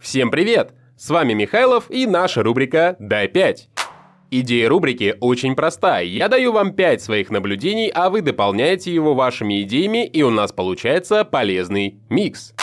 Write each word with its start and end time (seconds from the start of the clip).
Всем 0.00 0.30
привет! 0.30 0.74
С 0.96 1.10
вами 1.10 1.32
Михайлов 1.32 1.90
и 1.90 2.06
наша 2.06 2.44
рубрика 2.44 2.94
«Дай 3.00 3.26
5». 3.26 3.56
Идея 4.30 4.68
рубрики 4.68 5.16
очень 5.20 5.56
простая. 5.56 6.04
Я 6.04 6.28
даю 6.28 6.52
вам 6.52 6.72
5 6.72 7.02
своих 7.02 7.30
наблюдений, 7.30 7.90
а 7.92 8.08
вы 8.08 8.22
дополняете 8.22 8.94
его 8.94 9.14
вашими 9.14 9.62
идеями, 9.62 10.06
и 10.06 10.22
у 10.22 10.30
нас 10.30 10.52
получается 10.52 11.24
полезный 11.24 11.98
микс. 12.10 12.54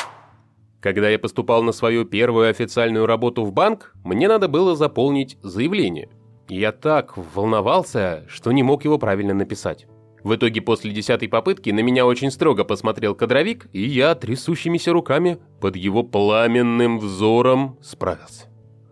Когда 0.79 1.09
я 1.09 1.19
поступал 1.19 1.61
на 1.61 1.73
свою 1.73 2.05
первую 2.05 2.49
официальную 2.49 3.05
работу 3.05 3.43
в 3.43 3.51
банк, 3.51 3.93
мне 4.05 4.29
надо 4.29 4.47
было 4.47 4.73
заполнить 4.73 5.37
заявление. 5.41 6.07
Я 6.47 6.71
так 6.71 7.15
волновался, 7.17 8.23
что 8.29 8.53
не 8.53 8.63
мог 8.63 8.85
его 8.85 8.97
правильно 8.97 9.33
написать. 9.33 9.87
В 10.25 10.33
итоге 10.33 10.59
после 10.59 10.89
десятой 10.89 11.27
попытки 11.27 11.69
на 11.69 11.81
меня 11.81 12.03
очень 12.03 12.31
строго 12.31 12.63
посмотрел 12.63 13.13
кадровик, 13.13 13.67
и 13.73 13.83
я 13.83 14.15
трясущимися 14.15 14.91
руками 14.91 15.37
под 15.61 15.75
его 15.75 16.01
пламенным 16.01 16.97
взором 16.97 17.77
справился. 17.79 18.45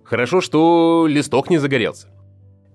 Хорошо, 0.04 0.42
что 0.42 1.08
листок 1.10 1.50
не 1.50 1.58
загорелся. 1.58 2.10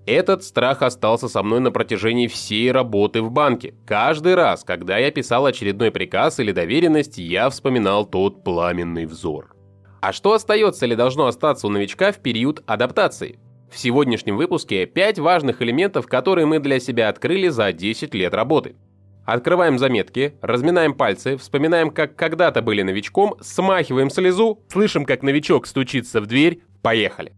Этот 0.05 0.43
страх 0.43 0.81
остался 0.81 1.29
со 1.29 1.41
мной 1.41 1.61
на 1.61 1.71
протяжении 1.71 2.27
всей 2.27 2.69
работы 2.69 3.21
в 3.21 3.31
банке. 3.31 3.75
Каждый 3.85 4.35
раз, 4.35 4.65
когда 4.65 4.97
я 4.97 5.09
писал 5.09 5.45
очередной 5.45 5.89
приказ 5.89 6.41
или 6.41 6.51
доверенность, 6.51 7.17
я 7.17 7.49
вспоминал 7.49 8.05
тот 8.05 8.43
пламенный 8.43 9.05
взор. 9.05 9.55
А 10.01 10.11
что 10.11 10.33
остается 10.33 10.85
или 10.85 10.95
должно 10.95 11.27
остаться 11.27 11.65
у 11.65 11.69
новичка 11.69 12.11
в 12.11 12.19
период 12.19 12.61
адаптации? 12.67 13.39
В 13.71 13.77
сегодняшнем 13.77 14.35
выпуске 14.35 14.87
5 14.87 15.19
важных 15.19 15.61
элементов, 15.61 16.07
которые 16.07 16.47
мы 16.47 16.59
для 16.59 16.79
себя 16.79 17.07
открыли 17.07 17.49
за 17.49 17.71
10 17.71 18.15
лет 18.15 18.33
работы. 18.33 18.75
Открываем 19.25 19.77
заметки, 19.77 20.33
разминаем 20.41 20.95
пальцы, 20.95 21.37
вспоминаем, 21.37 21.91
как 21.91 22.15
когда-то 22.15 22.63
были 22.63 22.81
новичком, 22.81 23.35
смахиваем 23.41 24.09
слезу, 24.09 24.63
слышим, 24.69 25.05
как 25.05 25.21
новичок 25.21 25.67
стучится 25.67 26.19
в 26.19 26.25
дверь, 26.25 26.63
поехали. 26.81 27.33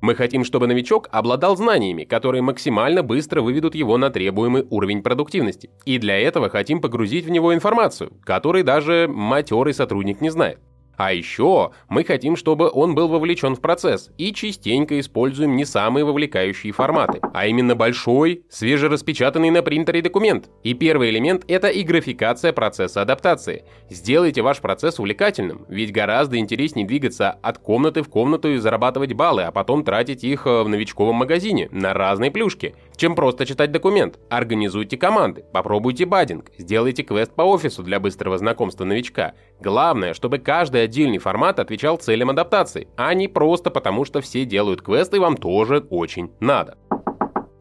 Мы 0.00 0.16
хотим, 0.16 0.44
чтобы 0.44 0.66
новичок 0.66 1.08
обладал 1.12 1.56
знаниями, 1.56 2.02
которые 2.02 2.42
максимально 2.42 3.04
быстро 3.04 3.40
выведут 3.40 3.76
его 3.76 3.96
на 3.96 4.10
требуемый 4.10 4.66
уровень 4.68 5.02
продуктивности. 5.02 5.70
И 5.86 5.98
для 5.98 6.18
этого 6.18 6.50
хотим 6.50 6.80
погрузить 6.80 7.26
в 7.26 7.30
него 7.30 7.54
информацию, 7.54 8.12
которой 8.24 8.64
даже 8.64 9.06
матерый 9.08 9.72
сотрудник 9.72 10.20
не 10.20 10.30
знает. 10.30 10.58
А 10.96 11.12
еще 11.12 11.72
мы 11.88 12.04
хотим, 12.04 12.36
чтобы 12.36 12.70
он 12.70 12.94
был 12.94 13.08
вовлечен 13.08 13.54
в 13.54 13.60
процесс 13.60 14.10
и 14.18 14.32
частенько 14.32 14.98
используем 15.00 15.56
не 15.56 15.64
самые 15.64 16.04
вовлекающие 16.04 16.72
форматы, 16.72 17.20
а 17.32 17.46
именно 17.46 17.74
большой, 17.74 18.42
свежераспечатанный 18.48 19.50
на 19.50 19.62
принтере 19.62 20.02
документ. 20.02 20.50
И 20.62 20.74
первый 20.74 21.10
элемент– 21.10 21.44
это 21.48 21.68
и 21.68 21.82
графикация 21.82 22.52
процесса 22.52 23.02
адаптации. 23.02 23.64
Сделайте 23.90 24.42
ваш 24.42 24.60
процесс 24.60 24.98
увлекательным, 24.98 25.66
ведь 25.68 25.92
гораздо 25.92 26.38
интереснее 26.38 26.86
двигаться 26.86 27.30
от 27.30 27.58
комнаты 27.58 28.02
в 28.02 28.08
комнату 28.08 28.52
и 28.52 28.58
зарабатывать 28.58 29.12
баллы, 29.12 29.42
а 29.42 29.52
потом 29.52 29.84
тратить 29.84 30.24
их 30.24 30.46
э, 30.46 30.62
в 30.62 30.68
новичковом 30.68 31.16
магазине 31.16 31.68
на 31.70 31.92
разные 31.94 32.30
плюшки, 32.30 32.74
чем 32.96 33.14
просто 33.14 33.46
читать 33.46 33.72
документ. 33.72 34.18
Организуйте 34.30 34.96
команды, 34.96 35.44
попробуйте 35.52 36.06
баддинг, 36.06 36.50
сделайте 36.58 37.02
квест 37.02 37.34
по 37.34 37.42
офису 37.42 37.82
для 37.82 38.00
быстрого 38.00 38.38
знакомства 38.38 38.84
новичка. 38.84 39.34
Главное, 39.60 40.14
чтобы 40.14 40.38
каждый 40.38 40.82
отдельный 40.82 41.18
формат 41.18 41.58
отвечал 41.58 41.96
целям 41.96 42.30
адаптации, 42.30 42.88
а 42.96 43.12
не 43.14 43.28
просто 43.28 43.70
потому, 43.70 44.04
что 44.04 44.20
все 44.20 44.44
делают 44.44 44.82
квесты, 44.82 45.20
вам 45.20 45.36
тоже 45.36 45.86
очень 45.90 46.30
надо. 46.40 46.78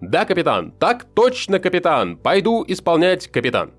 Да, 0.02 0.26
капитан, 0.26 0.72
так 0.72 1.06
точно, 1.14 1.60
капитан, 1.60 2.18
пойду 2.18 2.64
исполнять, 2.68 3.28
капитан. 3.28 3.72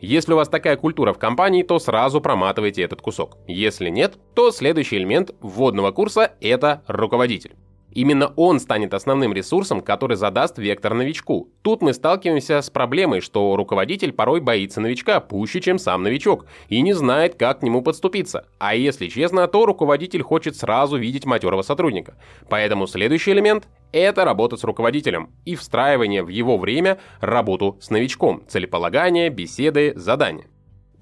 Если 0.00 0.32
у 0.32 0.36
вас 0.36 0.48
такая 0.48 0.76
культура 0.76 1.12
в 1.12 1.18
компании, 1.18 1.62
то 1.62 1.78
сразу 1.78 2.20
проматывайте 2.20 2.82
этот 2.82 3.00
кусок. 3.00 3.38
Если 3.46 3.88
нет, 3.88 4.18
то 4.34 4.50
следующий 4.50 4.96
элемент 4.96 5.32
вводного 5.40 5.92
курса– 5.92 6.32
это 6.40 6.82
руководитель. 6.88 7.54
Именно 7.94 8.32
он 8.36 8.58
станет 8.58 8.94
основным 8.94 9.32
ресурсом, 9.32 9.80
который 9.80 10.16
задаст 10.16 10.58
вектор 10.58 10.94
новичку. 10.94 11.50
Тут 11.62 11.82
мы 11.82 11.92
сталкиваемся 11.92 12.60
с 12.62 12.70
проблемой, 12.70 13.20
что 13.20 13.54
руководитель 13.56 14.12
порой 14.12 14.40
боится 14.40 14.80
новичка 14.80 15.20
пуще, 15.20 15.60
чем 15.60 15.78
сам 15.78 16.02
новичок, 16.02 16.46
и 16.68 16.80
не 16.80 16.94
знает, 16.94 17.34
как 17.34 17.60
к 17.60 17.62
нему 17.62 17.82
подступиться. 17.82 18.46
А 18.58 18.74
если 18.74 19.08
честно, 19.08 19.46
то 19.46 19.66
руководитель 19.66 20.22
хочет 20.22 20.56
сразу 20.56 20.96
видеть 20.96 21.26
матерого 21.26 21.62
сотрудника. 21.62 22.16
Поэтому 22.48 22.86
следующий 22.86 23.32
элемент– 23.32 23.68
это 23.92 24.24
работа 24.24 24.56
с 24.56 24.64
руководителем 24.64 25.30
и 25.44 25.54
встраивание 25.54 26.22
в 26.22 26.28
его 26.28 26.56
время 26.56 26.98
работу 27.20 27.78
с 27.80 27.90
новичком, 27.90 28.42
целеполагание, 28.48 29.28
беседы, 29.28 29.92
задания. 29.96 30.46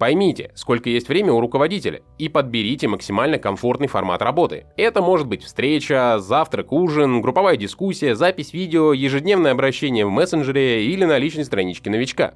Поймите, 0.01 0.51
сколько 0.55 0.89
есть 0.89 1.11
время 1.11 1.35
у 1.35 1.41
руководителя, 1.41 2.01
и 2.17 2.31
подберите 2.31 2.89
максимально 2.89 3.39
комфортный 3.39 3.87
формат 3.87 4.23
работы. 4.23 4.65
Это 4.79 5.03
может 5.03 5.27
быть 5.27 5.45
встреча, 5.45 6.17
завтрак, 6.19 6.73
ужин, 6.73 7.21
групповая 7.21 7.59
дискуссия, 7.59 8.15
запись 8.15 8.55
видео, 8.55 8.95
ежедневное 8.95 9.53
обращение 9.53 10.07
в 10.07 10.11
мессенджере 10.11 10.87
или 10.87 11.05
на 11.05 11.19
личной 11.19 11.45
страничке 11.45 11.91
новичка. 11.91 12.33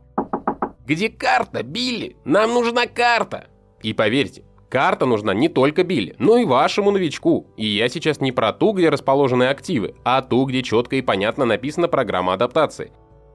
Где 0.86 1.08
карта, 1.08 1.62
Билли? 1.62 2.18
Нам 2.26 2.52
нужна 2.52 2.86
карта! 2.86 3.46
И 3.82 3.94
поверьте, 3.94 4.44
Карта 4.68 5.06
нужна 5.06 5.32
не 5.34 5.48
только 5.48 5.84
Билли, 5.84 6.16
но 6.18 6.36
и 6.36 6.44
вашему 6.44 6.90
новичку. 6.90 7.46
И 7.56 7.64
я 7.64 7.88
сейчас 7.88 8.20
не 8.20 8.32
про 8.32 8.52
ту, 8.52 8.72
где 8.72 8.88
расположены 8.88 9.44
активы, 9.44 9.94
а 10.04 10.20
ту, 10.20 10.46
где 10.46 10.64
четко 10.64 10.96
и 10.96 11.00
понятно 11.00 11.44
написана 11.44 11.86
программа 11.86 12.32
адаптации 12.32 12.90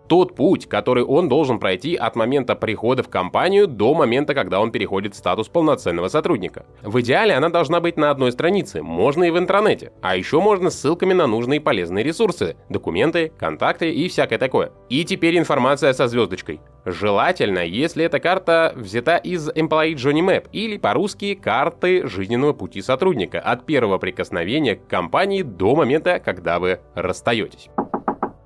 тот 0.09 0.35
путь, 0.35 0.67
который 0.67 1.03
он 1.03 1.29
должен 1.29 1.59
пройти 1.59 1.95
от 1.95 2.15
момента 2.15 2.55
прихода 2.55 3.03
в 3.03 3.09
компанию 3.09 3.67
до 3.67 3.93
момента, 3.93 4.33
когда 4.33 4.59
он 4.59 4.71
переходит 4.71 5.13
в 5.13 5.17
статус 5.17 5.47
полноценного 5.47 6.07
сотрудника. 6.07 6.65
В 6.81 6.99
идеале 7.01 7.35
она 7.35 7.49
должна 7.49 7.79
быть 7.79 7.95
на 7.95 8.09
одной 8.09 8.31
странице, 8.31 8.81
можно 8.81 9.23
и 9.23 9.29
в 9.29 9.37
интернете, 9.37 9.93
а 10.01 10.17
еще 10.17 10.41
можно 10.41 10.71
ссылками 10.71 11.13
на 11.13 11.27
нужные 11.27 11.61
полезные 11.61 12.03
ресурсы, 12.03 12.57
документы, 12.69 13.31
контакты 13.37 13.91
и 13.91 14.09
всякое 14.09 14.39
такое. 14.39 14.71
И 14.89 15.05
теперь 15.05 15.37
информация 15.37 15.93
со 15.93 16.07
звездочкой. 16.07 16.59
Желательно, 16.85 17.59
если 17.59 18.03
эта 18.03 18.19
карта 18.19 18.73
взята 18.75 19.17
из 19.17 19.49
Employee 19.49 19.93
Journey 19.93 20.25
Map 20.25 20.47
или 20.51 20.77
по-русски 20.77 21.35
карты 21.35 22.07
жизненного 22.07 22.53
пути 22.53 22.81
сотрудника 22.81 23.39
от 23.39 23.67
первого 23.67 23.99
прикосновения 23.99 24.75
к 24.75 24.87
компании 24.87 25.43
до 25.43 25.75
момента, 25.75 26.19
когда 26.19 26.57
вы 26.59 26.79
расстаетесь. 26.95 27.69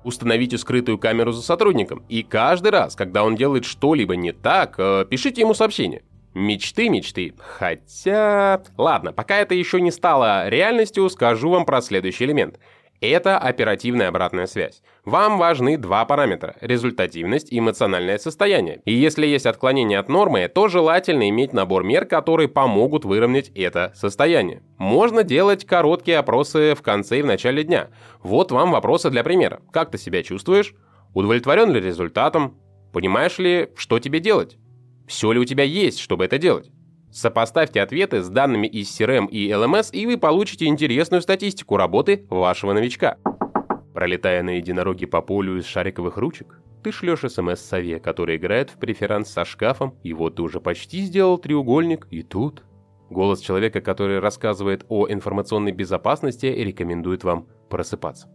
Установите 0.04 0.58
скрытую 0.58 0.98
камеру 0.98 1.32
за 1.32 1.42
сотрудником, 1.42 2.04
и 2.08 2.22
каждый 2.22 2.70
раз, 2.70 2.94
когда 2.94 3.24
он 3.24 3.36
делает 3.36 3.64
что-либо 3.64 4.16
не 4.16 4.32
так, 4.32 4.74
э, 4.78 5.06
пишите 5.08 5.40
ему 5.40 5.54
сообщение. 5.54 6.02
Мечты, 6.34 6.88
мечты. 6.88 7.34
Хотя... 7.38 8.62
Ладно, 8.76 9.12
пока 9.12 9.38
это 9.38 9.54
еще 9.54 9.80
не 9.80 9.90
стало 9.90 10.48
реальностью, 10.48 11.08
скажу 11.08 11.50
вам 11.50 11.64
про 11.64 11.80
следующий 11.80 12.24
элемент– 12.24 12.58
это 13.08 13.38
оперативная 13.38 14.08
обратная 14.08 14.46
связь. 14.46 14.82
Вам 15.04 15.38
важны 15.38 15.76
два 15.76 16.04
параметра– 16.04 16.56
результативность 16.60 17.52
и 17.52 17.58
эмоциональное 17.58 18.18
состояние. 18.18 18.82
И 18.84 18.92
если 18.92 19.26
есть 19.26 19.46
отклонение 19.46 19.98
от 19.98 20.08
нормы, 20.08 20.48
то 20.48 20.68
желательно 20.68 21.28
иметь 21.28 21.52
набор 21.52 21.84
мер, 21.84 22.04
которые 22.06 22.48
помогут 22.48 23.04
выровнять 23.04 23.50
это 23.54 23.92
состояние. 23.94 24.62
Можно 24.78 25.24
делать 25.24 25.64
короткие 25.64 26.18
опросы 26.18 26.74
в 26.74 26.82
конце 26.82 27.18
и 27.18 27.22
в 27.22 27.26
начале 27.26 27.64
дня. 27.64 27.88
Вот 28.22 28.52
вам 28.52 28.72
вопросы 28.72 29.10
для 29.10 29.24
примера. 29.24 29.60
Как 29.72 29.90
ты 29.90 29.98
себя 29.98 30.22
чувствуешь? 30.22 30.74
Удовлетворен 31.14 31.70
ли 31.72 31.80
результатом? 31.80 32.58
Понимаешь 32.92 33.38
ли, 33.38 33.70
что 33.76 33.98
тебе 33.98 34.20
делать? 34.20 34.56
Все 35.06 35.32
ли 35.32 35.38
у 35.38 35.44
тебя 35.44 35.64
есть, 35.64 35.98
чтобы 35.98 36.24
это 36.24 36.38
делать? 36.38 36.70
Сопоставьте 37.14 37.80
ответы 37.80 38.22
с 38.22 38.28
данными 38.28 38.66
из 38.66 38.88
CRM 38.88 39.28
и 39.28 39.48
LMS, 39.48 39.92
и 39.92 40.04
вы 40.04 40.18
получите 40.18 40.64
интересную 40.64 41.22
статистику 41.22 41.76
работы 41.76 42.26
вашего 42.28 42.72
новичка. 42.72 43.18
Пролетая 43.94 44.42
на 44.42 44.56
единороге 44.56 45.06
по 45.06 45.22
полю 45.22 45.56
из 45.56 45.64
шариковых 45.64 46.16
ручек, 46.16 46.60
ты 46.82 46.90
шлешь 46.90 47.20
СМС 47.20 47.60
сове, 47.60 48.00
который 48.00 48.34
играет 48.34 48.70
в 48.70 48.80
преферанс 48.80 49.30
со 49.30 49.44
шкафом, 49.44 49.94
и 50.02 50.12
вот 50.12 50.34
ты 50.34 50.42
уже 50.42 50.58
почти 50.60 51.02
сделал 51.02 51.38
треугольник, 51.38 52.08
и 52.10 52.24
тут... 52.24 52.64
Голос 53.10 53.40
человека, 53.40 53.80
который 53.80 54.18
рассказывает 54.18 54.84
о 54.88 55.06
информационной 55.08 55.70
безопасности, 55.70 56.46
рекомендует 56.46 57.22
вам 57.22 57.46
просыпаться. 57.70 58.28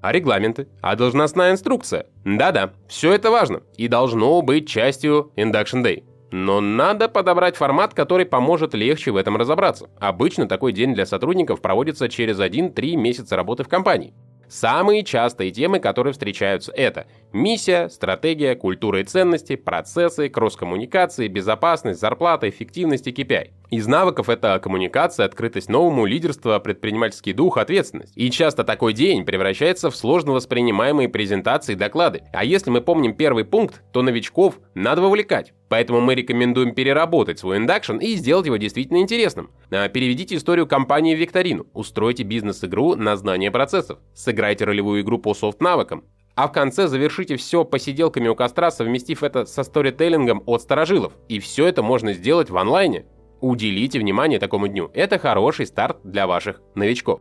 А 0.00 0.12
регламенты? 0.12 0.68
А 0.80 0.94
должностная 0.94 1.50
инструкция? 1.50 2.06
Да-да, 2.24 2.72
все 2.86 3.12
это 3.12 3.32
важно 3.32 3.62
и 3.76 3.88
должно 3.88 4.40
быть 4.42 4.68
частью 4.68 5.32
Induction 5.36 5.82
Day. 5.82 6.04
Но 6.32 6.62
надо 6.62 7.10
подобрать 7.10 7.56
формат, 7.56 7.92
который 7.92 8.24
поможет 8.24 8.72
легче 8.72 9.10
в 9.10 9.16
этом 9.16 9.36
разобраться. 9.36 9.90
Обычно 10.00 10.48
такой 10.48 10.72
день 10.72 10.94
для 10.94 11.04
сотрудников 11.04 11.60
проводится 11.60 12.08
через 12.08 12.40
1-3 12.40 12.96
месяца 12.96 13.36
работы 13.36 13.64
в 13.64 13.68
компании. 13.68 14.14
Самые 14.48 15.04
частые 15.04 15.50
темы, 15.50 15.78
которые 15.78 16.12
встречаются, 16.12 16.72
это 16.72 17.06
миссия, 17.32 17.88
стратегия, 17.88 18.54
культура 18.54 19.00
и 19.00 19.04
ценности, 19.04 19.56
процессы, 19.56 20.28
кросс-коммуникации, 20.28 21.28
безопасность, 21.28 22.00
зарплата, 22.00 22.48
эффективность 22.48 23.06
и 23.06 23.12
KPI. 23.12 23.50
Из 23.72 23.86
навыков 23.86 24.28
это 24.28 24.60
коммуникация, 24.62 25.24
открытость 25.24 25.70
новому, 25.70 26.04
лидерство, 26.04 26.58
предпринимательский 26.58 27.32
дух, 27.32 27.56
ответственность. 27.56 28.12
И 28.16 28.30
часто 28.30 28.64
такой 28.64 28.92
день 28.92 29.24
превращается 29.24 29.90
в 29.90 29.96
сложно 29.96 30.32
воспринимаемые 30.32 31.08
презентации 31.08 31.72
и 31.72 31.76
доклады. 31.76 32.24
А 32.34 32.44
если 32.44 32.68
мы 32.68 32.82
помним 32.82 33.14
первый 33.14 33.46
пункт, 33.46 33.82
то 33.90 34.02
новичков 34.02 34.60
надо 34.74 35.00
вовлекать. 35.00 35.54
Поэтому 35.70 36.02
мы 36.02 36.14
рекомендуем 36.14 36.74
переработать 36.74 37.38
свой 37.38 37.56
induction 37.56 37.96
и 37.96 38.12
сделать 38.16 38.44
его 38.44 38.58
действительно 38.58 38.98
интересным. 38.98 39.50
А, 39.70 39.88
переведите 39.88 40.36
историю 40.36 40.66
компании 40.66 41.14
в 41.14 41.18
викторину, 41.18 41.66
устройте 41.72 42.24
бизнес-игру 42.24 42.94
на 42.96 43.16
знание 43.16 43.50
процессов, 43.50 44.00
сыграйте 44.12 44.66
ролевую 44.66 45.00
игру 45.00 45.16
по 45.16 45.32
софт-навыкам, 45.32 46.04
а 46.34 46.48
в 46.48 46.52
конце 46.52 46.88
завершите 46.88 47.36
все 47.36 47.64
посиделками 47.64 48.28
у 48.28 48.34
костра, 48.34 48.70
совместив 48.70 49.22
это 49.22 49.46
со 49.46 49.62
сторителлингом 49.62 50.42
от 50.44 50.60
старожилов. 50.60 51.14
И 51.28 51.38
все 51.38 51.66
это 51.66 51.82
можно 51.82 52.12
сделать 52.12 52.50
в 52.50 52.56
онлайне. 52.58 53.06
Уделите 53.42 53.98
внимание 53.98 54.38
такому 54.38 54.68
дню. 54.68 54.88
Это 54.94 55.18
хороший 55.18 55.66
старт 55.66 55.98
для 56.04 56.28
ваших 56.28 56.62
новичков. 56.76 57.20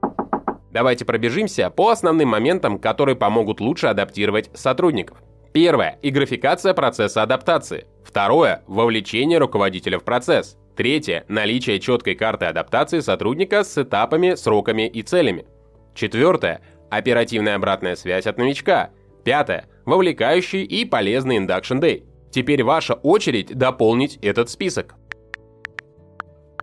Давайте 0.72 1.04
пробежимся 1.04 1.72
по 1.72 1.90
основным 1.90 2.30
моментам, 2.30 2.78
которые 2.78 3.16
помогут 3.16 3.60
лучше 3.60 3.88
адаптировать 3.88 4.52
сотрудников. 4.54 5.18
Первое– 5.52 5.98
и 6.04 6.12
процесса 6.12 7.24
адаптации. 7.24 7.88
Второе– 8.06 8.62
вовлечение 8.68 9.40
руководителя 9.40 9.98
в 9.98 10.04
процесс. 10.04 10.58
Третье– 10.78 11.26
наличие 11.28 11.80
четкой 11.80 12.14
карты 12.14 12.46
адаптации 12.46 13.00
сотрудника 13.00 13.64
с 13.64 13.76
этапами, 13.80 14.36
сроками 14.36 14.88
и 14.88 15.02
целями. 15.02 15.48
Четвертое– 15.96 16.62
оперативная 16.92 17.56
обратная 17.56 17.96
связь 17.96 18.28
от 18.28 18.38
новичка. 18.38 18.92
Пятое– 19.24 19.66
вовлекающий 19.86 20.62
и 20.62 20.86
полезный 20.86 21.38
Induction 21.38 21.82
Day. 21.82 22.04
Теперь 22.30 22.64
ваша 22.64 22.94
очередь 22.94 23.58
дополнить 23.58 24.18
этот 24.22 24.52
список. 24.52 24.96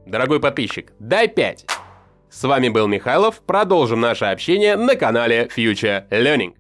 Дорогой 0.09 0.41
подписчик, 0.41 0.95
дай 0.99 1.29
5. 1.29 1.67
С 2.31 2.45
вами 2.45 2.71
был 2.71 2.87
Михайлов, 2.87 3.43
продолжим 3.43 4.01
наше 4.01 4.25
общение 4.25 4.75
на 4.75 4.97
канале 4.97 5.51
Future 5.55 6.09
Learning. 6.09 6.55